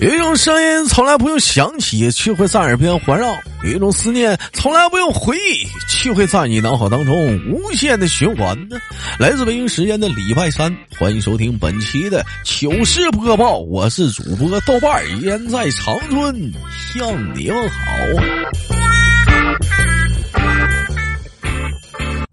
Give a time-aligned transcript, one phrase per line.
[0.00, 3.32] 有一种声音从来不用想起，却会在耳边环绕；
[3.64, 8.78] 有一种思念从来不用回忆，却会在你脑海当中无限的循环呢。
[9.18, 16.52] 来自北京时间的礼拜三，欢迎收听本期的糗事播报，我是主播豆瓣儿，依然在长春
[16.94, 17.76] 向你们好。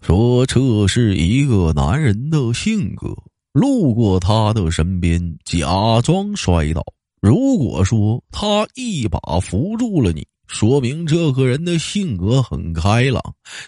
[0.02, 3.08] 说这是一个男人的性格，
[3.52, 5.66] 路过他的身边，假
[6.04, 6.80] 装摔倒。
[7.20, 13.20] 如果说他一把扶住了你，说明这个人的性格很开朗，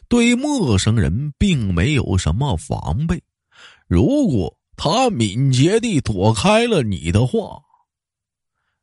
[0.09, 3.20] 对陌生人并没有什么防备。
[3.89, 7.61] 如果他敏捷地躲开了你的话，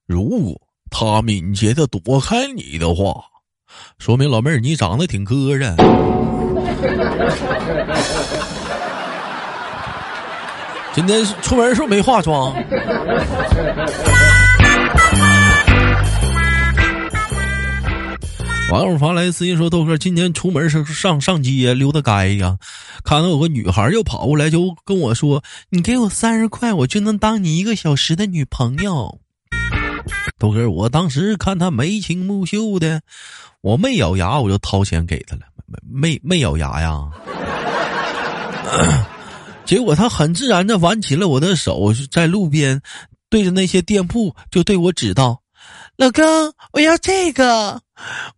[0.06, 0.60] 如果
[0.90, 3.24] 他敏捷的躲开你的话，
[3.98, 5.76] 说明老妹儿你长得挺磕碜。
[10.94, 12.54] 今天出门是不是没化妆？
[18.72, 22.58] 网友发来私信说：“豆哥，今天出门是上上街溜达街呀，
[23.04, 29.20] 看到有个女孩又跑过来就跟我说：‘你给我三十块，我就能当你一个小时的女朋友。’
[30.40, 33.02] 豆哥，我当时看他眉清目秀的，
[33.62, 35.44] 我没咬牙，我就掏钱给他了，
[35.88, 37.00] 没没咬牙呀。
[39.64, 42.82] 结果他很自然的挽起了我的手，在路边
[43.30, 45.42] 对着那些店铺就对我指道。”
[45.98, 47.82] 老公，我要这个，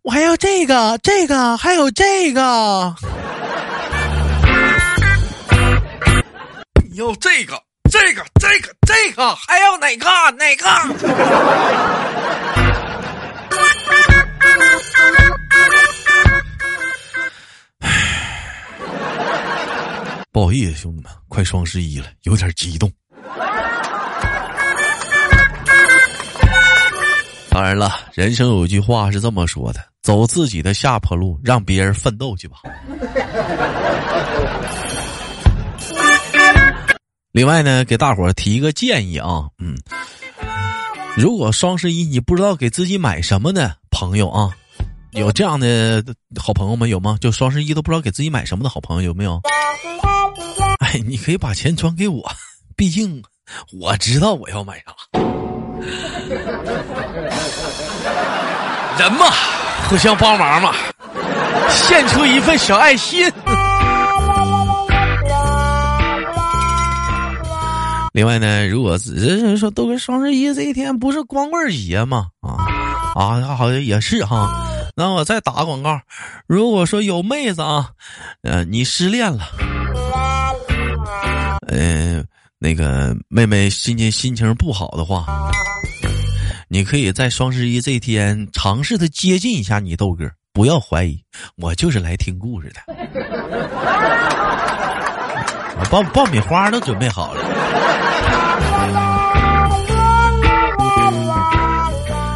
[0.02, 2.94] 我还要这个，这个还有这个。
[6.88, 10.06] 你要这个，这个，这个，这个，还要哪个？
[10.36, 10.68] 哪个？
[20.30, 22.88] 不好意思，兄弟们，快双十一了，有点激动。
[27.58, 32.58] 当然了，人生有一句话是这么说的：走自己的下坡路，让别人奋斗去吧。
[37.32, 39.76] 另外呢，给大伙提一个建议啊，嗯，
[41.16, 44.52] 如果双十一你不知道给自己买什么的朋友啊，
[45.10, 46.04] 有这样的
[46.40, 47.18] 好朋友们有吗？
[47.20, 49.40] 就双十一都不知道给自己买什么的好朋友有没有？
[50.78, 52.24] 哎，你可以把钱转给我，
[52.76, 53.20] 毕竟
[53.72, 54.94] 我知道我要买啥。
[58.98, 59.26] 人嘛，
[59.88, 60.74] 互相帮忙嘛，
[61.70, 63.30] 献出一份小爱心。
[68.12, 72.26] 另外呢，如果人人说都跟双十一这一天不是光棍节吗？
[72.40, 72.56] 啊
[73.14, 74.50] 啊，好像也是哈。
[74.96, 76.00] 那我再打个广告，
[76.48, 77.90] 如果说有妹子啊，
[78.42, 79.44] 呃，你失恋了，
[81.68, 82.26] 嗯，
[82.60, 85.24] 那个妹妹心情心情不好的话。
[86.70, 91.24] 你可以在双十一这天尝试的接近一下你豆哥，不要怀疑，
[91.56, 92.80] 我就是来听故事的。
[95.90, 97.42] 爆爆米花都准备好了。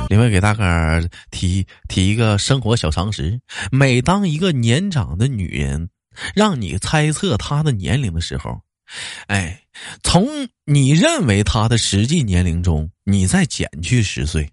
[0.08, 3.38] 另外给大伙儿提提一个生活小常识：
[3.70, 5.90] 每当一个年长的女人
[6.34, 8.60] 让你猜测她的年龄的时候。
[9.26, 9.60] 哎，
[10.02, 10.28] 从
[10.64, 14.50] 你认为他的实际年龄中，你再减去十岁，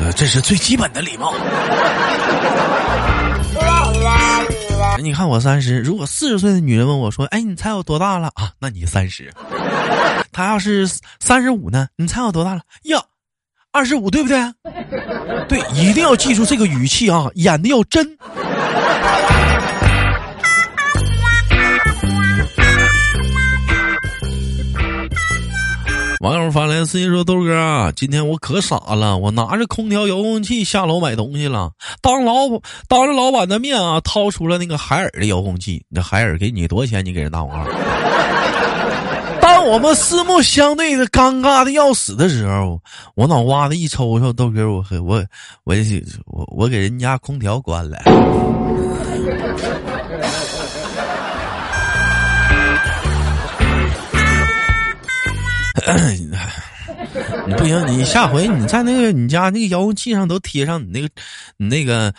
[0.00, 1.34] 呃，这是最基本的礼貌。
[4.98, 9.32] 你看我三十，如果四十岁的女人问我说：“哎，你猜我多大了啊？”那你三十。
[10.32, 10.88] 他要是
[11.20, 11.88] 三十五呢？
[11.96, 12.62] 你猜我多大了？
[12.84, 12.98] 呀，
[13.72, 14.38] 二十五，对不对？
[15.48, 18.16] 对，一定要记住这个语气啊，演的要真。
[26.24, 31.70] 网友发来私信说：“豆哥啊，今天我可傻了，我拿着空调遥控器下楼买东西了，
[32.00, 32.48] 当老
[32.88, 35.84] 当着老板的面啊，掏出了那个海尔的遥控器。
[35.90, 37.04] 那海尔给你多少钱？
[37.04, 37.70] 你给人打广告。
[39.38, 42.80] 当我们四目相对的尴尬的要死的时候，
[43.16, 45.22] 我脑瓜子一抽抽，豆哥，我我
[45.64, 45.74] 我
[46.24, 47.98] 我我给人家空调关了。”
[57.46, 61.08] 你不行，你下回你在那个你家那个遥控器上都贴上你那个
[61.56, 62.12] 你那个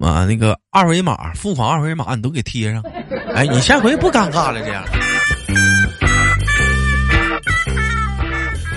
[0.00, 2.82] 啊那个二维码付款二维码，你都给贴上。
[3.34, 4.84] 哎，你下回不尴尬了这样。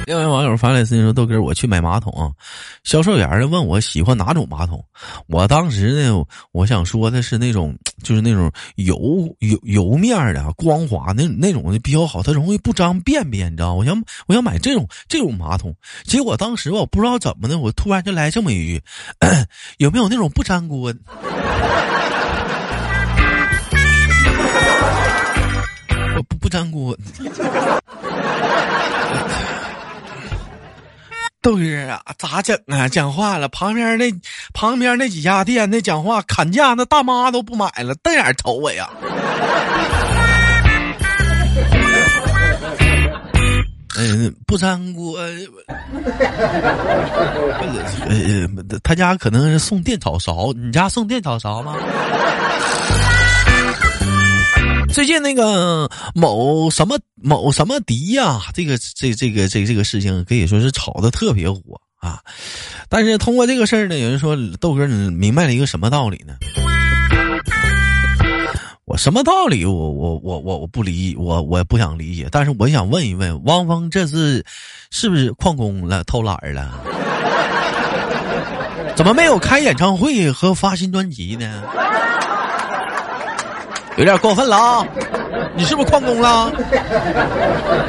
[0.08, 2.32] 另外网友发来私信说：“豆哥，我去买马桶啊，
[2.86, 4.82] 销售员问我喜欢哪种马桶，
[5.28, 6.24] 我当时呢，
[6.54, 8.98] 我想说的是那种， 就是那种油
[9.40, 15.76] 油油面的、光滑那那种的比较好，它容易不脏便便，你知道我想我想买这种这种马桶，
[16.06, 18.82] 结果当时我不知道怎么的，我突然就来这么一句：
[19.78, 20.94] 有没有那种不粘锅？
[26.16, 26.98] 我 不不粘锅。
[31.48, 32.90] ”豆哥啊，咋整啊？
[32.90, 34.12] 讲话了，旁边那
[34.54, 38.90] 旁边那几家店那讲话砍价，那大妈都不买了，瞪眼瞅我呀。
[43.98, 45.18] 嗯， 不粘锅。
[45.18, 45.30] 呃，
[48.84, 51.78] 他家可能是送电炒勺，你家送电炒勺吗？
[54.94, 61.60] 最近那个某什么某什么迪呀，这个这这个这这个事情可以说是炒的特别火
[62.00, 62.20] 啊。
[62.90, 66.34] 但是通过这个事儿呢，有人说豆哥，你明白了一个什么道理呢？
[68.86, 69.66] 我什么道理？
[69.66, 72.28] 我我我我我不理，我我不想理解。
[72.32, 74.44] 但是我想问一问，汪峰这次
[74.90, 76.80] 是不是旷工了、偷懒了？
[78.96, 81.62] 怎么没有开演唱会和发新专辑呢？
[83.98, 84.86] 有点过分了啊！
[85.56, 86.52] 你是不是旷工了？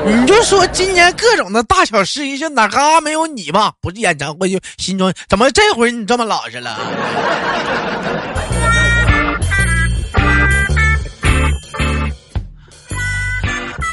[0.06, 3.72] 你就说今年各种的大小事情，哪嘎没有你吧？
[3.82, 6.78] 不是演唱会就新装，怎么这回你这么老实了？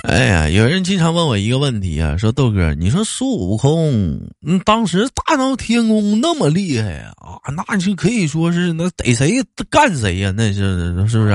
[0.07, 11.33] 哎呀，有人经常问我一个问题啊，说豆哥，你说孙悟空，嗯，当时大闹天宫那么厉害啊，那就可以说是那逮谁干谁呀，那是是不是？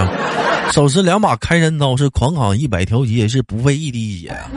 [0.73, 4.49] 手持两把开山刀，是狂砍一百条街，是不费一滴血啊！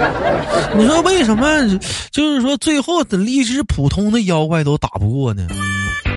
[0.76, 1.78] 你说为什么？
[2.10, 5.46] 就是说最后的一只普通的妖怪都打不过呢？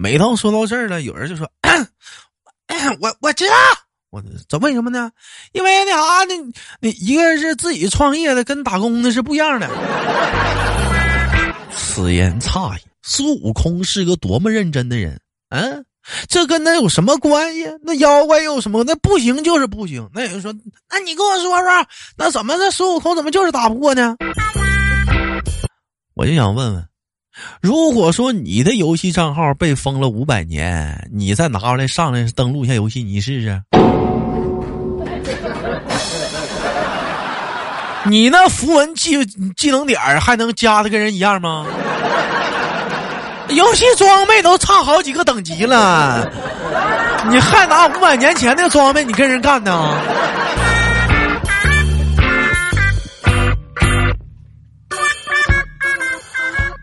[0.02, 1.48] 每当说到这儿了，有人就说
[3.00, 3.54] ：“我我知道，
[4.10, 5.12] 我这为什么呢？
[5.52, 6.36] 因为那啥，那
[6.80, 9.70] 那一个是自己创业的，跟打工的是不一样的。
[11.78, 12.82] ”此言差矣。
[13.02, 15.86] 孙悟空是个多么认真的人，嗯。
[16.28, 17.66] 这跟那有什么关系？
[17.84, 18.84] 那妖怪有什么？
[18.84, 20.10] 那不行就是不行。
[20.14, 20.54] 那有人说，
[20.92, 21.86] 那你跟我说说，
[22.18, 24.16] 那怎么那孙悟空怎么就是打不过呢？
[26.16, 26.86] 我就想问问，
[27.62, 33.62] 如果说你的游戏账号被封了五百年，你再拿出来上来登录一下游戏，你试试。
[38.08, 39.24] 你那符文技
[39.56, 41.68] 技能点还能加的跟人一样吗？
[43.50, 46.30] 游戏装备都差好几个等级了，
[47.30, 49.98] 你还拿五百年前的装备你跟人干呢？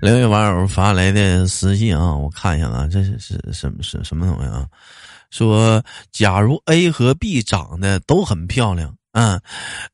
[0.03, 4.65] 另一位网友发来的私信啊，我看一下啊，这是是什么是什么东西啊？
[5.31, 8.95] 说假如 A 和 B 长得都很漂亮。
[9.19, 9.41] 嗯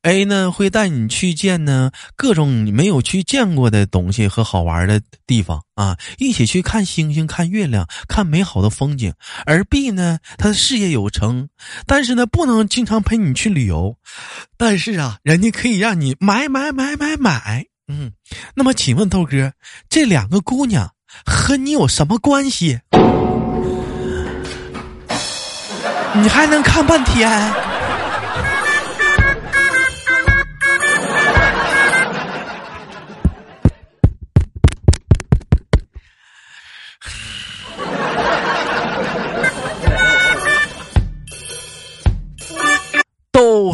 [0.01, 9.13] ，A 呢会带你去见呢各种你没有去见过的东西和好玩的地方啊，一起去看星星、看月亮、看美好的风景。
[9.45, 11.47] 而 B 呢，他事业有成，
[11.87, 13.95] 但是呢不能经常陪你去旅游，
[14.57, 17.67] 但是啊，人家可以让你买买买买买。
[17.87, 18.11] 嗯，
[18.55, 19.53] 那么请问豆哥，
[19.87, 20.91] 这两个姑娘
[21.25, 22.81] 和你有什么关系？
[26.21, 27.72] 你还能看半天？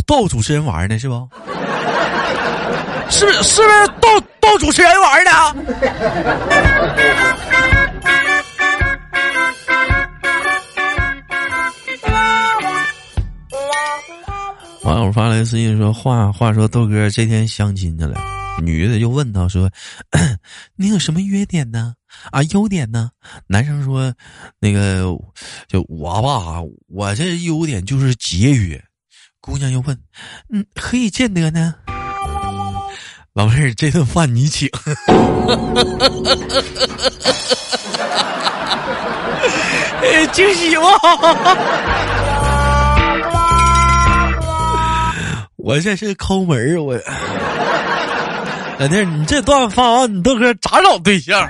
[0.10, 1.30] 逗主持人玩呢是不？
[3.12, 5.32] 是不是不是逗逗主持人玩的？
[14.82, 18.20] 网友发来私信说：“话话说豆哥这天相亲去了，
[18.64, 19.70] 女的就问他说
[20.76, 21.94] ：‘你有什么优点呢？
[22.32, 23.12] 啊，优点呢？’
[23.46, 24.12] 男生说
[24.60, 25.04] ：‘那个
[25.68, 28.84] 就我吧，我这优点就是节约。’”
[29.42, 29.98] 姑娘又问
[30.52, 31.76] ：“嗯，何以见得呢？
[33.34, 34.70] 老妹儿，这顿饭你请。
[40.34, 40.84] 惊喜吗？
[45.58, 46.94] 我这是抠门儿，我
[48.78, 51.50] 老弟，你这段发完，你豆哥咋找对象？”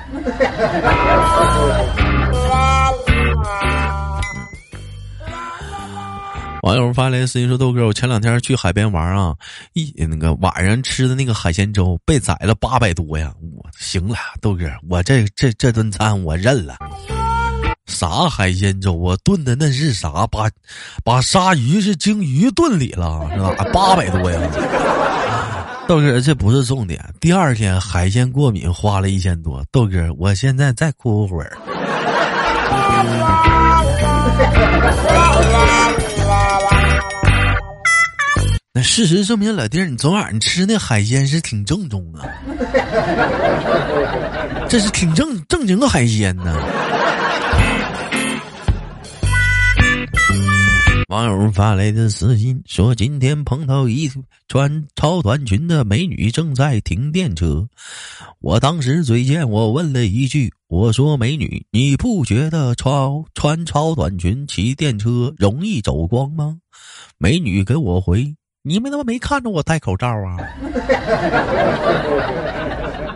[6.63, 9.33] 网友发来私信说：“豆哥，我前两天去海边玩啊，
[9.73, 13.31] 一那个晚上吃的那个海鲜粥被宰了八百多呀！
[13.57, 16.75] 我行了，豆哥，我这这这顿餐我认了。
[17.87, 19.15] 啥海鲜粥啊？
[19.23, 20.27] 炖的那是啥？
[20.27, 20.49] 把
[21.03, 23.55] 把鲨鱼是鲸鱼炖里了是吧？
[23.73, 24.39] 八百多呀！
[25.87, 27.03] 豆哥，这不是重点。
[27.21, 29.63] 第二天海鲜过敏花了一千多。
[29.71, 31.57] 豆哥，我现在再哭会儿。”
[38.71, 42.21] 那事实证明，老弟儿，你昨晚你吃那海鲜是挺正宗啊，
[44.69, 46.55] 这是挺正正经的海鲜呢。
[51.07, 54.07] 网友发来的私信说：“今天碰到一
[54.47, 57.67] 穿超短裙的美女正在停电车，
[58.39, 66.59] 我当时嘴贱，我问了一句：我说美女，你不觉得超穿超短裙骑电车容易走光吗？
[67.17, 70.35] 美女给我回：你们他妈没看着我戴口罩啊？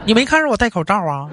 [0.06, 1.28] 你没看着我戴口罩啊？”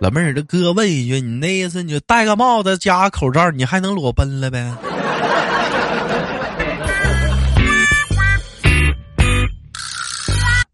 [0.00, 4.72] 老妹儿，这哥问一句，你那意思，你戴个帽子加口罩，你还能裸奔了呗？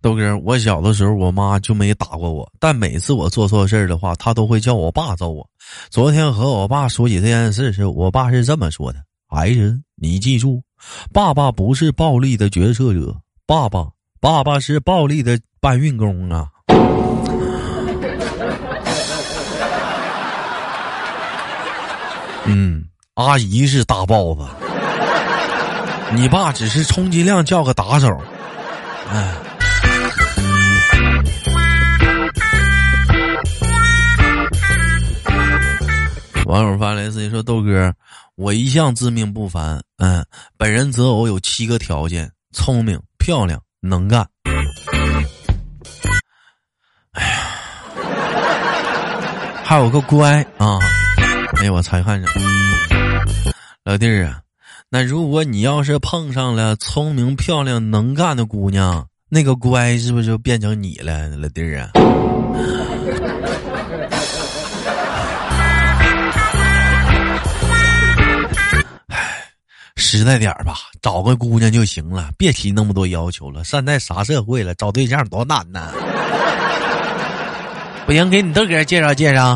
[0.00, 5.46] 豆哥，我小的时候，我妈就没打过我，但每次我做错事儿的话，她都会叫我爸揍我。
[5.90, 8.98] 昨天和我爸说起这件事时，我爸是这么说的
[9.28, 10.62] ：“孩子，你记住，
[11.12, 13.14] 爸爸不是暴力的决策者，
[13.46, 13.86] 爸爸，
[14.20, 16.48] 爸爸是暴力的搬运工啊。
[22.44, 24.40] ”嗯，阿姨是大 boss，
[26.12, 28.08] 你爸只是充其量叫个打手。
[29.08, 29.32] 哎，
[36.52, 37.90] 网友发来私信说：“豆哥，
[38.34, 40.22] 我一向自命不凡，嗯，
[40.58, 44.28] 本人择偶有七个条件：聪明、漂亮、能干。”
[47.12, 47.38] 哎呀，
[49.64, 50.78] 还有个乖啊。
[51.62, 52.28] 哎，我才看着，
[53.82, 54.42] 老弟儿啊，
[54.90, 61.88] 那如果你要是碰上了聪明、漂亮、能干的姑娘，那个乖是不是就变成你了，老弟儿啊？
[70.18, 73.64] 实在点吧，找个姑娘就行了，别提那么多要求了。
[73.64, 75.92] 现在啥社会了，找对象多难呢？
[78.06, 79.54] 不行，给你豆哥介绍介绍。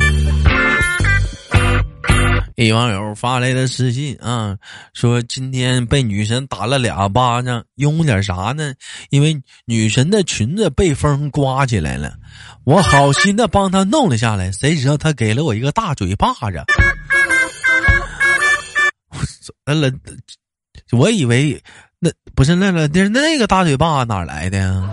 [2.55, 4.57] 一网友发来的私信啊，
[4.95, 8.73] 说今天被女神打了俩巴掌，因为点啥呢？
[9.11, 12.15] 因为女神的裙子被风刮起来了，
[12.65, 16.41] 我好心的帮她弄了下来，谁知道她给了我一个大嘴巴子。
[19.67, 19.91] 完了，
[20.93, 21.63] 我以为
[21.99, 24.91] 那不是那个，那那个大嘴巴哪来的呀？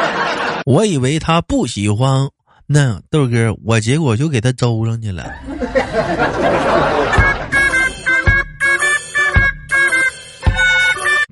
[0.66, 2.28] 我以为他不喜欢。
[2.66, 5.24] 那豆哥，我结果就给他周上去了。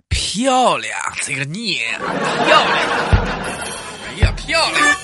[0.09, 0.91] 漂亮，
[1.23, 2.61] 这个你漂亮，
[4.05, 4.98] 哎呀，漂亮！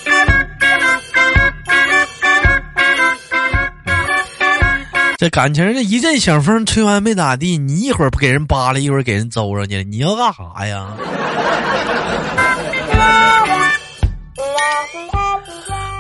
[5.17, 10.89] 这感情这一阵小风吹完没咋地，你一会儿不给人扒拉，一会儿给人揍上去，你要干啥呀？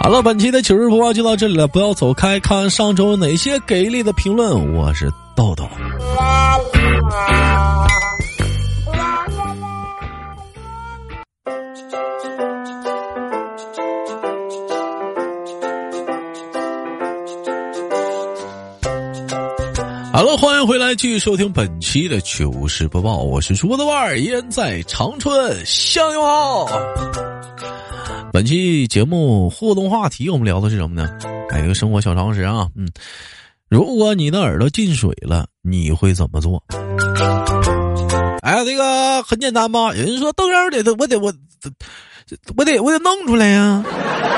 [0.02, 4.74] 好了，本期的糗事播报就到这里了，不要走开，看上周哪些给力的评论。
[4.74, 5.66] 我是豆豆。
[20.36, 23.18] 欢迎回来，继续收听本期的糗事播报。
[23.18, 26.66] 我是主播的万儿，依然在长春向你好。
[28.32, 31.08] 本期节目互动话题，我们聊的是什么呢？
[31.50, 32.90] 哎，一个生活小常识啊，嗯，
[33.68, 36.60] 如果你的耳朵进水了，你会怎么做？
[38.42, 39.94] 哎，这个很简单吧？
[39.94, 41.32] 有人说豆芽得我得我，
[42.56, 43.84] 我得我得弄出来呀，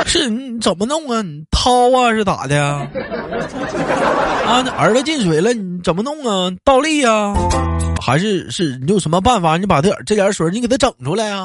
[0.05, 1.23] 是你怎么弄啊？
[1.23, 2.87] 你掏啊是咋的呀？
[4.47, 6.51] 啊，耳朵进水了，你怎么弄啊？
[6.65, 7.35] 倒立呀？
[8.03, 9.57] 还是是你有什么办法？
[9.57, 11.45] 你把这这点水你给它整出来呀？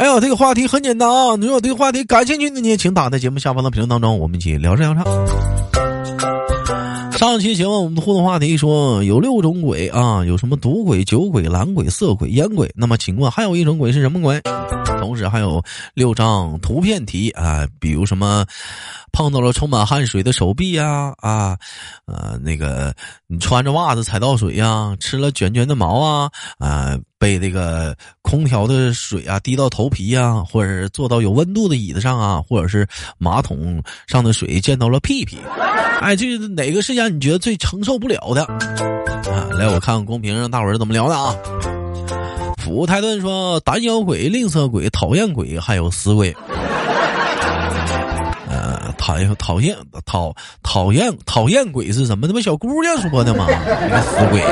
[0.00, 1.36] 哎呦，这个话题很简单啊！
[1.40, 6.37] 如果对话题感兴趣的你，请打在节目下方的评论当中，我们一起聊上聊上。
[7.18, 12.70] 上期节目我们的互动话题说有六种鬼啊，有什么赌鬼、酒鬼、懒鬼、色鬼、烟鬼。
[12.76, 14.40] 那么请问还有一种鬼是什么鬼？
[15.00, 15.60] 同时还有
[15.94, 18.46] 六张图片题啊，比如什么
[19.12, 21.56] 碰到了充满汗水的手臂呀，啊，
[22.06, 22.94] 呃，那个
[23.26, 32.86] 你穿着袜子踩到水呀，吃了卷卷的毛啊，啊，被这个空调的水啊滴到头皮呀，或者是坐到有温度的椅子上啊，或者是
[33.18, 35.38] 马桶上的水溅到了屁屁，
[36.00, 38.44] 哎，这哪个是让你觉得最承受不了的？
[38.44, 41.34] 啊，来，我看看公屏上大伙儿怎么聊的啊。
[42.62, 46.36] 福泰顿说：“胆小鬼、吝啬鬼、讨厌鬼，还有死鬼。”
[48.98, 52.26] 讨厌、讨厌、讨讨厌、讨厌鬼是什么？
[52.26, 53.46] 那不小姑娘说的吗？
[53.48, 54.42] 你个死鬼。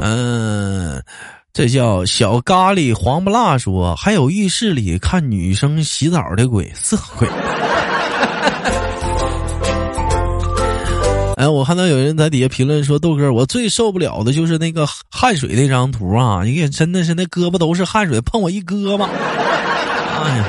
[0.00, 1.02] 嗯，
[1.52, 7.26] 这叫小咖喱黄不辣说，还有浴室里看女生洗澡的鬼，色鬼。
[11.44, 16.42] 哎，我看到有人在底下评论说：“豆哥，我最受不了的就是那个汗水那张图啊！
[16.42, 19.04] 你也，真的是那胳膊都是汗水，碰我一胳膊。
[19.04, 20.44] 哎呀，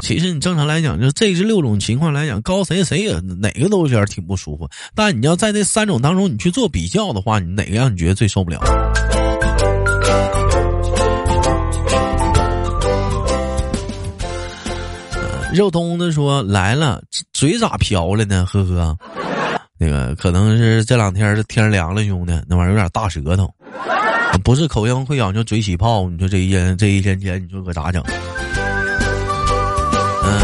[0.00, 4.68] 其实你正常来讲，就这是六种情况来讲，高谁谁也哪个都有点挺不舒服。
[4.94, 8.60] 但你要在这三种当中，你去做比较的话，你哪个让你觉得最受不了？”
[15.52, 17.00] 肉冬子说来了，
[17.34, 18.46] 嘴咋飘了呢？
[18.48, 18.96] 呵呵，
[19.76, 23.52] 那个可能是这两天天凉了，兄弟，那玩意儿有点大舌头，
[24.44, 26.08] 不是口腔溃疡就嘴起泡。
[26.08, 28.00] 你说这一天这一天天，你说可咋整？
[30.22, 30.40] 嗯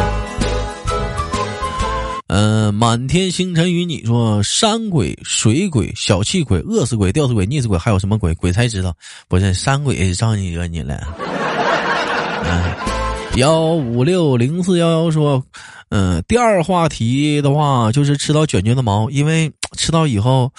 [2.26, 8.34] 嗯，满天星辰与你说，山鬼、水鬼、小气鬼、饿死鬼、吊死鬼、溺死鬼，还有什么鬼？
[8.34, 8.92] 鬼才知道。
[9.28, 11.00] 不是山鬼上你惹你了？
[12.44, 12.89] 嗯。
[13.36, 15.42] 幺五六零四幺幺说，
[15.90, 20.52] 嗯，第二话题的话就是吃到卷卷的毛，因为吃到以后，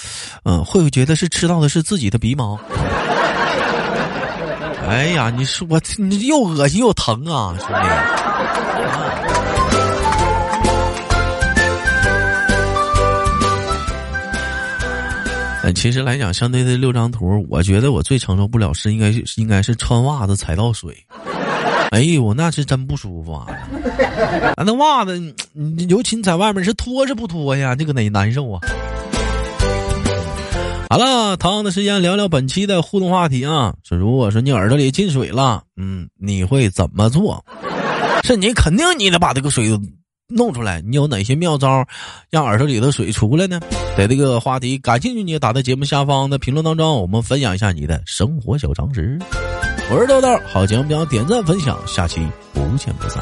[0.44, 2.60] 嗯，会觉得是吃到的是自己的鼻毛。
[4.88, 7.74] 哎呀，你说我你又恶心又疼啊，兄弟！
[15.64, 20.98] 嗯，其实来讲，相对这六张图，我觉得我最承受不了是应该是应该是穿袜子踩到水。
[21.92, 23.48] 哎呦，那是真不舒服啊！
[24.56, 25.22] 啊，那袜子，
[25.90, 27.76] 尤其你在外面是脱是不脱呀？
[27.76, 28.60] 这个哪难受啊！
[30.90, 33.74] 好了，同样的时间聊聊本期的互动话题啊。
[33.84, 37.44] 说如果说你耳朵里进水了，嗯，你会怎么做？
[38.24, 39.78] 是你肯定你得把这个水
[40.32, 40.82] 弄出来。
[40.82, 41.86] 你有哪些妙招
[42.30, 43.60] 让耳朵里的水出来呢？
[43.98, 49.20] 在这个话题感兴趣，你也打在节目下方的评论当中，我们分享一下你的生活小常识。
[49.92, 53.22] 我是豆豆，好节目别忘点赞分享，下期不见不散。